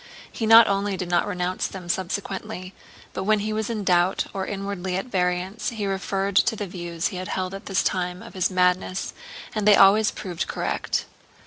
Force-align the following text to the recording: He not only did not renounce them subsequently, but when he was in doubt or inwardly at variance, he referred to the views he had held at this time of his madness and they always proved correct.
He 0.31 0.47
not 0.47 0.67
only 0.67 0.97
did 0.97 1.09
not 1.11 1.27
renounce 1.27 1.67
them 1.67 1.87
subsequently, 1.87 2.73
but 3.13 3.23
when 3.23 3.37
he 3.41 3.53
was 3.53 3.69
in 3.69 3.83
doubt 3.83 4.25
or 4.33 4.47
inwardly 4.47 4.97
at 4.97 5.05
variance, 5.05 5.69
he 5.69 5.85
referred 5.85 6.35
to 6.37 6.55
the 6.55 6.65
views 6.65 7.09
he 7.09 7.17
had 7.17 7.27
held 7.27 7.53
at 7.53 7.67
this 7.67 7.83
time 7.83 8.23
of 8.23 8.33
his 8.33 8.49
madness 8.49 9.13
and 9.53 9.67
they 9.67 9.75
always 9.75 10.09
proved 10.09 10.47
correct. 10.47 11.05